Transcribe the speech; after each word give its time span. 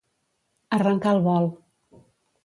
Arrencar 0.77 1.13
el 1.17 1.19
vol. 1.27 1.45